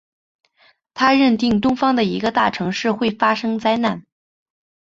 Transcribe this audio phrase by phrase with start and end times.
[0.95, 4.03] 他认定东方一个大城市会发生灾难。